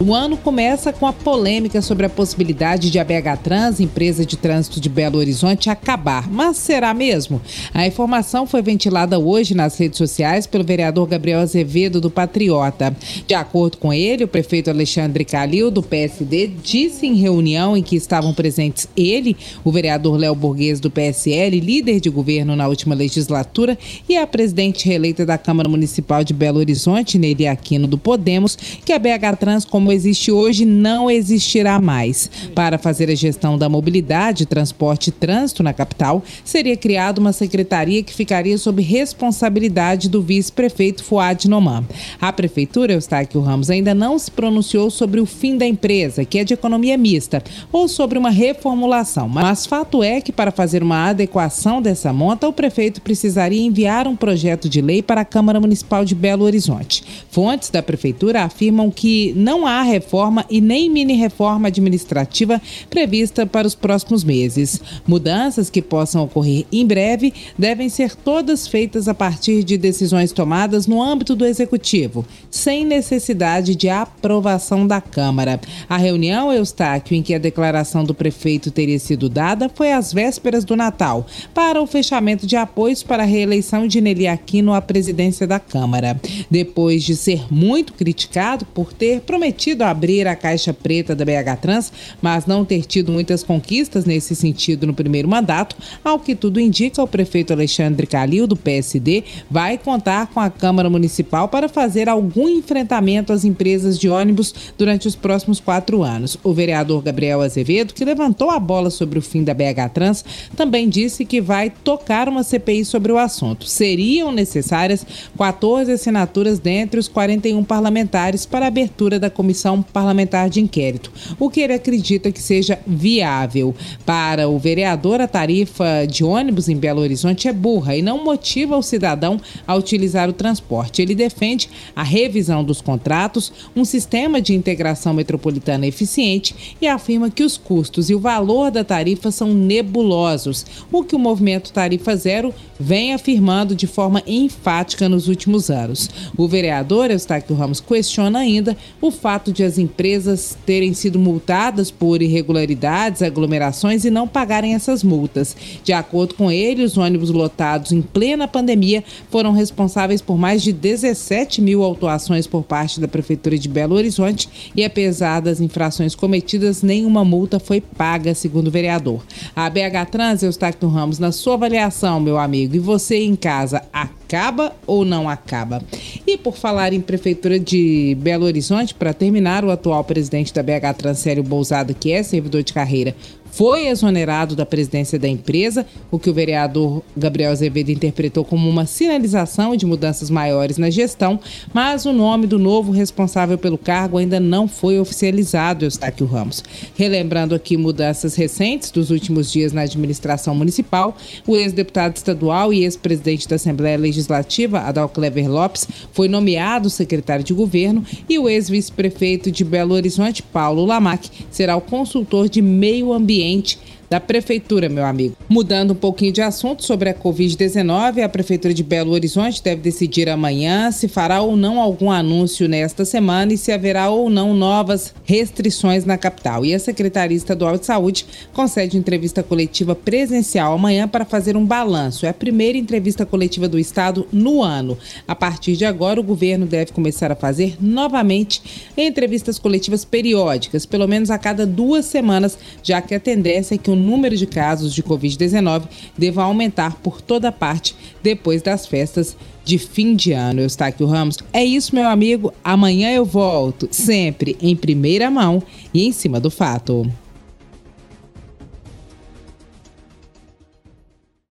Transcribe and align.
O 0.00 0.12
ano 0.12 0.36
começa 0.36 0.92
com 0.92 1.06
a 1.06 1.12
polêmica 1.12 1.80
sobre 1.80 2.04
a 2.04 2.10
possibilidade 2.10 2.90
de 2.90 2.98
a 2.98 3.04
BH 3.04 3.38
Trans, 3.44 3.78
empresa 3.78 4.26
de 4.26 4.36
trânsito 4.36 4.80
de 4.80 4.88
Belo 4.88 5.18
Horizonte, 5.18 5.70
acabar. 5.70 6.28
Mas 6.28 6.56
será 6.56 6.92
mesmo? 6.92 7.40
A 7.72 7.86
informação 7.86 8.44
foi 8.44 8.60
ventilada 8.60 9.20
hoje 9.20 9.54
nas 9.54 9.78
redes 9.78 9.96
sociais 9.96 10.48
pelo 10.48 10.64
vereador 10.64 11.06
Gabriel 11.06 11.38
Azevedo, 11.38 12.00
do 12.00 12.10
Patriota. 12.10 12.94
De 13.24 13.34
acordo 13.34 13.78
com 13.78 13.92
ele, 13.92 14.24
o 14.24 14.28
prefeito 14.28 14.68
Alexandre 14.68 15.24
Calil, 15.24 15.70
do 15.70 15.82
PSD, 15.82 16.48
disse 16.62 17.06
em 17.06 17.14
reunião 17.14 17.76
em 17.76 17.82
que 17.82 17.94
estavam 17.94 18.34
presentes 18.34 18.88
ele, 18.96 19.36
o 19.62 19.70
vereador 19.70 20.16
Léo 20.16 20.34
Borges, 20.34 20.80
do 20.80 20.90
PSL, 20.90 21.60
líder 21.60 22.00
de 22.00 22.10
governo 22.10 22.56
na 22.56 22.66
última 22.66 22.96
legislatura, 22.96 23.78
e 24.08 24.16
a 24.16 24.26
presidente 24.26 24.88
reeleita 24.88 25.24
da 25.24 25.38
Câmara 25.38 25.68
Municipal 25.68 26.24
de 26.24 26.34
Belo 26.34 26.58
Horizonte, 26.58 27.16
Nery 27.16 27.46
Aquino, 27.46 27.86
do 27.86 27.96
Podemos, 27.96 28.58
que 28.84 28.92
a 28.92 28.98
BH 28.98 29.36
Trans, 29.38 29.64
como 29.64 29.83
como 29.84 29.92
existe 29.92 30.32
hoje 30.32 30.64
não 30.64 31.10
existirá 31.10 31.78
mais. 31.78 32.30
Para 32.54 32.78
fazer 32.78 33.10
a 33.10 33.14
gestão 33.14 33.58
da 33.58 33.68
mobilidade, 33.68 34.46
transporte 34.46 35.08
e 35.08 35.12
trânsito 35.12 35.62
na 35.62 35.74
capital, 35.74 36.22
seria 36.42 36.74
criada 36.74 37.20
uma 37.20 37.34
secretaria 37.34 38.02
que 38.02 38.14
ficaria 38.14 38.56
sob 38.56 38.80
responsabilidade 38.80 40.08
do 40.08 40.22
vice-prefeito 40.22 41.04
Fuad 41.04 41.50
Noman. 41.50 41.84
A 42.18 42.32
prefeitura, 42.32 42.94
Eustáquio 42.94 43.42
Ramos, 43.42 43.68
ainda 43.68 43.92
não 43.92 44.18
se 44.18 44.30
pronunciou 44.30 44.88
sobre 44.88 45.20
o 45.20 45.26
fim 45.26 45.58
da 45.58 45.66
empresa, 45.66 46.24
que 46.24 46.38
é 46.38 46.44
de 46.44 46.54
economia 46.54 46.96
mista, 46.96 47.42
ou 47.70 47.86
sobre 47.86 48.18
uma 48.18 48.30
reformulação. 48.30 49.28
Mas 49.28 49.66
fato 49.66 50.02
é 50.02 50.22
que 50.22 50.32
para 50.32 50.50
fazer 50.50 50.82
uma 50.82 51.10
adequação 51.10 51.82
dessa 51.82 52.10
monta, 52.10 52.48
o 52.48 52.54
prefeito 52.54 53.02
precisaria 53.02 53.60
enviar 53.60 54.08
um 54.08 54.16
projeto 54.16 54.66
de 54.66 54.80
lei 54.80 55.02
para 55.02 55.20
a 55.20 55.26
Câmara 55.26 55.60
Municipal 55.60 56.06
de 56.06 56.14
Belo 56.14 56.46
Horizonte. 56.46 57.04
Fontes 57.28 57.68
da 57.68 57.82
prefeitura 57.82 58.44
afirmam 58.44 58.90
que 58.94 59.34
não 59.36 59.66
há 59.66 59.73
há 59.74 59.82
reforma 59.82 60.44
e 60.48 60.60
nem 60.60 60.88
mini-reforma 60.88 61.68
administrativa 61.68 62.60
prevista 62.88 63.44
para 63.44 63.66
os 63.66 63.74
próximos 63.74 64.22
meses. 64.22 64.80
Mudanças 65.06 65.68
que 65.68 65.82
possam 65.82 66.22
ocorrer 66.22 66.64
em 66.70 66.86
breve 66.86 67.34
devem 67.58 67.88
ser 67.88 68.14
todas 68.14 68.68
feitas 68.68 69.08
a 69.08 69.14
partir 69.14 69.64
de 69.64 69.76
decisões 69.76 70.32
tomadas 70.32 70.86
no 70.86 71.02
âmbito 71.02 71.34
do 71.34 71.44
Executivo, 71.44 72.24
sem 72.50 72.84
necessidade 72.84 73.74
de 73.74 73.88
aprovação 73.88 74.86
da 74.86 75.00
Câmara. 75.00 75.60
A 75.88 75.96
reunião, 75.96 76.52
Eustáquio, 76.52 77.16
em 77.16 77.22
que 77.22 77.34
a 77.34 77.38
declaração 77.38 78.04
do 78.04 78.14
prefeito 78.14 78.70
teria 78.70 78.98
sido 78.98 79.28
dada, 79.28 79.68
foi 79.74 79.92
às 79.92 80.12
vésperas 80.12 80.64
do 80.64 80.76
Natal, 80.76 81.26
para 81.52 81.82
o 81.82 81.86
fechamento 81.86 82.46
de 82.46 82.56
apoios 82.56 83.02
para 83.02 83.22
a 83.22 83.26
reeleição 83.26 83.86
de 83.86 84.00
Nelly 84.00 84.28
Aquino 84.28 84.72
à 84.72 84.80
presidência 84.80 85.46
da 85.46 85.58
Câmara. 85.58 86.20
Depois 86.50 87.02
de 87.02 87.16
ser 87.16 87.52
muito 87.52 87.92
criticado 87.94 88.64
por 88.66 88.92
ter 88.92 89.20
prometido 89.20 89.63
abrir 89.72 90.26
a 90.26 90.36
caixa 90.36 90.72
preta 90.72 91.14
da 91.14 91.24
BH 91.24 91.60
Trans, 91.60 91.92
mas 92.20 92.46
não 92.46 92.64
ter 92.64 92.84
tido 92.84 93.10
muitas 93.10 93.42
conquistas 93.42 94.04
nesse 94.04 94.36
sentido 94.36 94.86
no 94.86 94.94
primeiro 94.94 95.28
mandato, 95.28 95.76
ao 96.04 96.18
que 96.18 96.34
tudo 96.34 96.60
indica, 96.60 97.02
o 97.02 97.06
prefeito 97.06 97.52
Alexandre 97.52 98.06
Calil, 98.06 98.46
do 98.46 98.56
PSD, 98.56 99.24
vai 99.50 99.78
contar 99.78 100.26
com 100.28 100.40
a 100.40 100.50
Câmara 100.50 100.90
Municipal 100.90 101.48
para 101.48 101.68
fazer 101.68 102.08
algum 102.08 102.48
enfrentamento 102.48 103.32
às 103.32 103.44
empresas 103.44 103.98
de 103.98 104.08
ônibus 104.08 104.54
durante 104.76 105.08
os 105.08 105.16
próximos 105.16 105.60
quatro 105.60 106.02
anos. 106.02 106.36
O 106.42 106.52
vereador 106.52 107.02
Gabriel 107.02 107.40
Azevedo, 107.40 107.94
que 107.94 108.04
levantou 108.04 108.50
a 108.50 108.58
bola 108.58 108.90
sobre 108.90 109.18
o 109.18 109.22
fim 109.22 109.42
da 109.42 109.54
BH 109.54 109.90
Trans, 109.92 110.24
também 110.56 110.88
disse 110.88 111.24
que 111.24 111.40
vai 111.40 111.70
tocar 111.70 112.28
uma 112.28 112.42
CPI 112.42 112.84
sobre 112.84 113.12
o 113.12 113.18
assunto. 113.18 113.66
Seriam 113.66 114.30
necessárias 114.32 115.06
14 115.36 115.92
assinaturas 115.92 116.58
dentre 116.58 117.00
os 117.00 117.08
41 117.08 117.62
parlamentares 117.64 118.44
para 118.46 118.66
a 118.66 118.68
abertura 118.68 119.18
da 119.18 119.30
comissão 119.30 119.53
comissão 119.54 119.80
parlamentar 119.80 120.50
de 120.50 120.60
inquérito, 120.60 121.12
o 121.38 121.48
que 121.48 121.60
ele 121.60 121.74
acredita 121.74 122.32
que 122.32 122.42
seja 122.42 122.78
viável. 122.84 123.72
Para 124.04 124.48
o 124.48 124.58
vereador, 124.58 125.20
a 125.20 125.28
tarifa 125.28 126.04
de 126.08 126.24
ônibus 126.24 126.68
em 126.68 126.76
Belo 126.76 127.00
Horizonte 127.00 127.46
é 127.46 127.52
burra 127.52 127.96
e 127.96 128.02
não 128.02 128.24
motiva 128.24 128.76
o 128.76 128.82
cidadão 128.82 129.40
a 129.64 129.76
utilizar 129.76 130.28
o 130.28 130.32
transporte. 130.32 131.00
Ele 131.00 131.14
defende 131.14 131.70
a 131.94 132.02
revisão 132.02 132.64
dos 132.64 132.80
contratos, 132.80 133.52
um 133.76 133.84
sistema 133.84 134.40
de 134.40 134.54
integração 134.54 135.14
metropolitana 135.14 135.86
eficiente 135.86 136.76
e 136.80 136.88
afirma 136.88 137.30
que 137.30 137.44
os 137.44 137.56
custos 137.56 138.10
e 138.10 138.14
o 138.14 138.20
valor 138.20 138.72
da 138.72 138.82
tarifa 138.82 139.30
são 139.30 139.54
nebulosos, 139.54 140.66
o 140.90 141.04
que 141.04 141.14
o 141.14 141.18
movimento 141.18 141.72
Tarifa 141.72 142.16
Zero 142.16 142.52
vem 142.78 143.14
afirmando 143.14 143.74
de 143.74 143.86
forma 143.86 144.20
enfática 144.26 145.08
nos 145.08 145.28
últimos 145.28 145.70
anos. 145.70 146.10
O 146.36 146.48
vereador 146.48 147.10
Eustáquio 147.10 147.54
Ramos 147.54 147.80
questiona 147.80 148.40
ainda 148.40 148.76
o 149.00 149.10
fato 149.10 149.43
fato 149.44 149.52
de 149.52 149.62
as 149.62 149.76
empresas 149.76 150.56
terem 150.64 150.94
sido 150.94 151.18
multadas 151.18 151.90
por 151.90 152.22
irregularidades, 152.22 153.20
aglomerações 153.20 154.04
e 154.06 154.10
não 154.10 154.26
pagarem 154.26 154.74
essas 154.74 155.04
multas. 155.04 155.54
De 155.82 155.92
acordo 155.92 156.34
com 156.34 156.50
ele, 156.50 156.82
os 156.82 156.96
ônibus 156.96 157.28
lotados 157.28 157.92
em 157.92 158.00
plena 158.00 158.48
pandemia 158.48 159.04
foram 159.28 159.52
responsáveis 159.52 160.22
por 160.22 160.38
mais 160.38 160.62
de 160.62 160.72
17 160.72 161.60
mil 161.60 161.82
autuações 161.82 162.46
por 162.46 162.62
parte 162.62 162.98
da 162.98 163.06
Prefeitura 163.06 163.58
de 163.58 163.68
Belo 163.68 163.94
Horizonte 163.94 164.48
e, 164.74 164.82
apesar 164.82 165.40
das 165.40 165.60
infrações 165.60 166.14
cometidas, 166.14 166.82
nenhuma 166.82 167.22
multa 167.22 167.60
foi 167.60 167.82
paga, 167.82 168.34
segundo 168.34 168.68
o 168.68 168.70
vereador. 168.70 169.22
A 169.54 169.68
BH 169.68 170.10
Trans, 170.10 170.42
Eustáquio 170.42 170.88
Ramos, 170.88 171.18
na 171.18 171.32
sua 171.32 171.54
avaliação, 171.54 172.18
meu 172.18 172.38
amigo, 172.38 172.76
e 172.76 172.78
você 172.78 173.16
em 173.16 173.36
casa, 173.36 173.82
acaba 174.24 174.74
ou 174.86 175.04
não 175.04 175.28
acaba? 175.28 175.82
E 176.26 176.36
por 176.36 176.56
falar 176.56 176.92
em 176.92 177.00
Prefeitura 177.00 177.58
de 177.58 178.16
Belo 178.20 178.46
Horizonte, 178.46 178.94
para 178.94 179.12
terminar, 179.12 179.64
o 179.64 179.70
atual 179.70 180.02
presidente 180.02 180.52
da 180.52 180.62
BH 180.62 180.96
Transsério 180.96 181.42
Bousado, 181.42 181.94
que 181.94 182.10
é 182.10 182.22
servidor 182.22 182.62
de 182.62 182.72
carreira, 182.72 183.14
foi 183.56 183.86
exonerado 183.86 184.56
da 184.56 184.66
presidência 184.66 185.16
da 185.16 185.28
empresa, 185.28 185.86
o 186.10 186.18
que 186.18 186.28
o 186.28 186.34
vereador 186.34 187.02
Gabriel 187.16 187.52
Azevedo 187.52 187.90
interpretou 187.90 188.44
como 188.44 188.68
uma 188.68 188.84
sinalização 188.84 189.76
de 189.76 189.86
mudanças 189.86 190.28
maiores 190.28 190.76
na 190.76 190.90
gestão, 190.90 191.38
mas 191.72 192.04
o 192.04 192.12
nome 192.12 192.48
do 192.48 192.58
novo 192.58 192.90
responsável 192.90 193.56
pelo 193.56 193.78
cargo 193.78 194.18
ainda 194.18 194.40
não 194.40 194.66
foi 194.66 194.98
oficializado, 194.98 195.84
Eustáquio 195.84 196.26
Ramos. 196.26 196.64
Relembrando 196.96 197.54
aqui 197.54 197.76
mudanças 197.76 198.34
recentes 198.34 198.90
dos 198.90 199.10
últimos 199.10 199.52
dias 199.52 199.72
na 199.72 199.82
administração 199.82 200.52
municipal, 200.52 201.16
o 201.46 201.54
ex-deputado 201.54 202.16
estadual 202.16 202.72
e 202.72 202.82
ex-presidente 202.82 203.48
da 203.48 203.54
Assembleia 203.54 203.96
Legislativa, 203.96 204.80
Adal 204.80 205.08
Clever 205.08 205.48
Lopes, 205.48 205.86
foi 206.12 206.26
nomeado 206.26 206.90
secretário 206.90 207.44
de 207.44 207.54
governo 207.54 208.04
e 208.28 208.36
o 208.36 208.48
ex-vice-prefeito 208.48 209.52
de 209.52 209.64
Belo 209.64 209.94
Horizonte, 209.94 210.42
Paulo 210.42 210.84
Lamac, 210.84 211.30
será 211.52 211.76
o 211.76 211.80
consultor 211.80 212.48
de 212.48 212.60
meio 212.60 213.12
ambiente 213.12 213.43
ambiente 213.44 213.78
da 214.14 214.20
Prefeitura, 214.20 214.88
meu 214.88 215.04
amigo. 215.04 215.36
Mudando 215.48 215.90
um 215.90 215.96
pouquinho 215.96 216.30
de 216.30 216.40
assunto 216.40 216.84
sobre 216.84 217.08
a 217.08 217.14
Covid-19, 217.14 218.22
a 218.22 218.28
Prefeitura 218.28 218.72
de 218.72 218.84
Belo 218.84 219.10
Horizonte 219.10 219.60
deve 219.60 219.82
decidir 219.82 220.28
amanhã 220.28 220.92
se 220.92 221.08
fará 221.08 221.40
ou 221.40 221.56
não 221.56 221.80
algum 221.80 222.12
anúncio 222.12 222.68
nesta 222.68 223.04
semana 223.04 223.52
e 223.52 223.58
se 223.58 223.72
haverá 223.72 224.10
ou 224.10 224.30
não 224.30 224.54
novas 224.54 225.12
restrições 225.24 226.04
na 226.04 226.16
capital. 226.16 226.64
E 226.64 226.72
a 226.72 226.78
Secretaria 226.78 227.36
Estadual 227.36 227.76
de 227.76 227.86
Saúde 227.86 228.24
concede 228.52 228.96
entrevista 228.96 229.42
coletiva 229.42 229.96
presencial 229.96 230.74
amanhã 230.74 231.08
para 231.08 231.24
fazer 231.24 231.56
um 231.56 231.66
balanço. 231.66 232.24
É 232.24 232.28
a 232.28 232.34
primeira 232.34 232.78
entrevista 232.78 233.26
coletiva 233.26 233.66
do 233.66 233.80
Estado 233.80 234.28
no 234.32 234.62
ano. 234.62 234.96
A 235.26 235.34
partir 235.34 235.74
de 235.74 235.84
agora, 235.84 236.20
o 236.20 236.22
governo 236.22 236.66
deve 236.66 236.92
começar 236.92 237.32
a 237.32 237.36
fazer 237.36 237.78
novamente 237.80 238.62
entrevistas 238.96 239.58
coletivas 239.58 240.04
periódicas, 240.04 240.86
pelo 240.86 241.08
menos 241.08 241.32
a 241.32 241.38
cada 241.38 241.66
duas 241.66 242.04
semanas, 242.04 242.56
já 242.80 243.02
que 243.02 243.12
a 243.12 243.18
tendência 243.18 243.74
é 243.74 243.78
que 243.78 243.90
o 243.90 244.03
número 244.04 244.36
de 244.36 244.46
casos 244.46 244.94
de 244.94 245.02
Covid-19 245.02 245.84
deva 246.16 246.44
aumentar 246.44 246.96
por 247.02 247.20
toda 247.20 247.50
parte 247.50 247.96
depois 248.22 248.62
das 248.62 248.86
festas 248.86 249.36
de 249.64 249.78
fim 249.78 250.14
de 250.14 250.32
ano. 250.32 250.60
Eustáquio 250.60 251.06
Ramos, 251.06 251.38
é 251.52 251.64
isso, 251.64 251.94
meu 251.94 252.06
amigo. 252.06 252.52
Amanhã 252.62 253.10
eu 253.10 253.24
volto, 253.24 253.88
sempre 253.90 254.56
em 254.60 254.76
primeira 254.76 255.30
mão 255.30 255.62
e 255.92 256.06
em 256.06 256.12
cima 256.12 256.38
do 256.38 256.50
fato. 256.50 257.10